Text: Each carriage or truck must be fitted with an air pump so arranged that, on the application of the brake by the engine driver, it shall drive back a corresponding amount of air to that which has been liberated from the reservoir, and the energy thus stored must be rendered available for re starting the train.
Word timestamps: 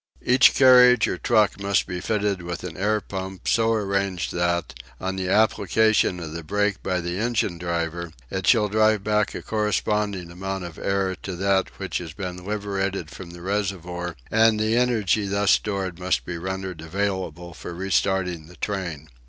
Each 0.25 0.55
carriage 0.55 1.07
or 1.07 1.19
truck 1.19 1.59
must 1.61 1.85
be 1.85 2.01
fitted 2.01 2.41
with 2.41 2.63
an 2.63 2.75
air 2.75 3.01
pump 3.01 3.47
so 3.47 3.71
arranged 3.73 4.33
that, 4.33 4.73
on 4.99 5.15
the 5.15 5.29
application 5.29 6.19
of 6.19 6.31
the 6.31 6.43
brake 6.43 6.81
by 6.81 7.01
the 7.01 7.19
engine 7.19 7.59
driver, 7.59 8.11
it 8.31 8.47
shall 8.47 8.67
drive 8.67 9.03
back 9.03 9.35
a 9.35 9.43
corresponding 9.43 10.31
amount 10.31 10.63
of 10.63 10.79
air 10.79 11.15
to 11.21 11.35
that 11.35 11.77
which 11.77 11.99
has 11.99 12.13
been 12.13 12.43
liberated 12.43 13.11
from 13.11 13.29
the 13.29 13.43
reservoir, 13.43 14.15
and 14.31 14.59
the 14.59 14.75
energy 14.75 15.27
thus 15.27 15.51
stored 15.51 15.99
must 15.99 16.25
be 16.25 16.39
rendered 16.39 16.81
available 16.81 17.53
for 17.53 17.71
re 17.71 17.91
starting 17.91 18.47
the 18.47 18.55
train. 18.57 19.07